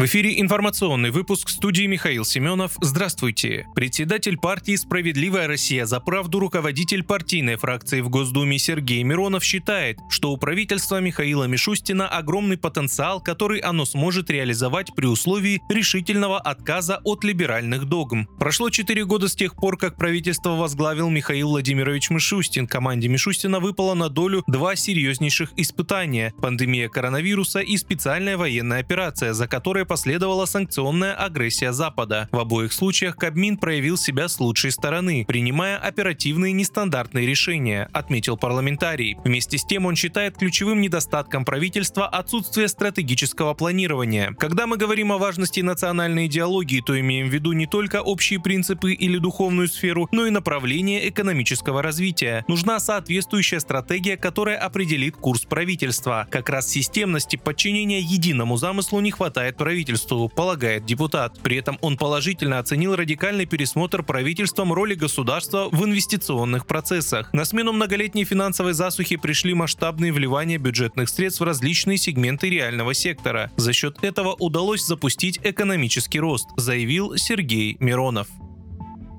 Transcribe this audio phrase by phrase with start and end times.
[0.00, 2.72] В эфире информационный выпуск студии Михаил Семенов.
[2.80, 3.66] Здравствуйте.
[3.74, 10.32] Председатель партии «Справедливая Россия за правду» руководитель партийной фракции в Госдуме Сергей Миронов считает, что
[10.32, 17.22] у правительства Михаила Мишустина огромный потенциал, который оно сможет реализовать при условии решительного отказа от
[17.22, 18.26] либеральных догм.
[18.38, 22.66] Прошло четыре года с тех пор, как правительство возглавил Михаил Владимирович Мишустин.
[22.66, 29.46] Команде Мишустина выпало на долю два серьезнейших испытания– пандемия коронавируса и специальная военная операция, за
[29.46, 32.28] которой последовала санкционная агрессия Запада.
[32.30, 39.16] В обоих случаях Кабмин проявил себя с лучшей стороны, принимая оперативные нестандартные решения, отметил парламентарий.
[39.24, 44.32] Вместе с тем он считает ключевым недостатком правительства отсутствие стратегического планирования.
[44.38, 48.92] Когда мы говорим о важности национальной идеологии, то имеем в виду не только общие принципы
[48.92, 52.44] или духовную сферу, но и направление экономического развития.
[52.46, 56.28] Нужна соответствующая стратегия, которая определит курс правительства.
[56.30, 61.40] Как раз системности подчинения единому замыслу не хватает правительству правительству, полагает депутат.
[61.42, 67.32] При этом он положительно оценил радикальный пересмотр правительством роли государства в инвестиционных процессах.
[67.32, 73.50] На смену многолетней финансовой засухи пришли масштабные вливания бюджетных средств в различные сегменты реального сектора.
[73.56, 78.28] За счет этого удалось запустить экономический рост, заявил Сергей Миронов.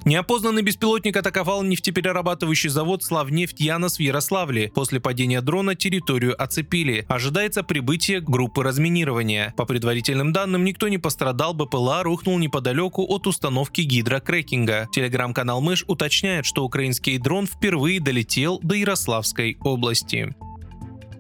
[0.04, 4.72] Неопознанный беспилотник атаковал нефтеперерабатывающий завод «Славнефть Янос» в Ярославле.
[4.74, 7.06] После падения дрона территорию оцепили.
[7.08, 9.54] Ожидается прибытие группы разминирования.
[9.56, 14.88] По предварительным данным, никто не пострадал, БПЛА рухнул неподалеку от установки гидрокрекинга.
[14.92, 20.34] Телеграм-канал Мэш уточняет, что украинский дрон впервые долетел до Ярославской области.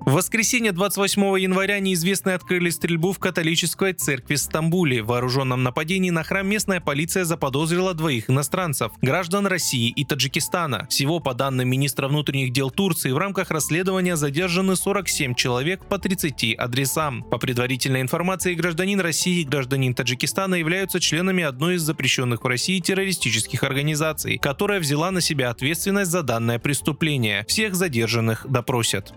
[0.03, 5.03] В воскресенье 28 января неизвестные открыли стрельбу в католической церкви в Стамбуле.
[5.03, 10.87] В вооруженном нападении на храм местная полиция заподозрила двоих иностранцев, граждан России и Таджикистана.
[10.89, 16.55] Всего, по данным министра внутренних дел Турции, в рамках расследования задержаны 47 человек по 30
[16.55, 17.21] адресам.
[17.21, 22.79] По предварительной информации, гражданин России и гражданин Таджикистана являются членами одной из запрещенных в России
[22.79, 27.45] террористических организаций, которая взяла на себя ответственность за данное преступление.
[27.47, 29.13] Всех задержанных допросят.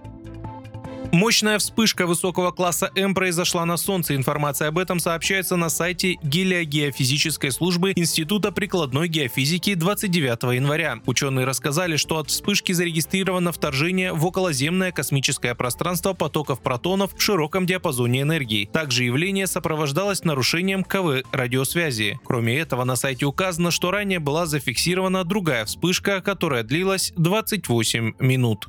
[1.15, 4.17] Мощная вспышка высокого класса М произошла на Солнце.
[4.17, 10.99] Информация об этом сообщается на сайте Гелиогеофизической службы Института прикладной геофизики 29 января.
[11.07, 17.65] Ученые рассказали, что от вспышки зарегистрировано вторжение в околоземное космическое пространство потоков протонов в широком
[17.65, 18.69] диапазоне энергии.
[18.73, 22.19] Также явление сопровождалось нарушением КВ радиосвязи.
[22.25, 28.69] Кроме этого, на сайте указано, что ранее была зафиксирована другая вспышка, которая длилась 28 минут.